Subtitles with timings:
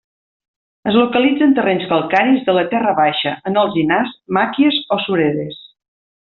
[0.91, 5.65] Es localitza en terrenys calcaris de la terra baixa, en alzinars, màquies o suredes.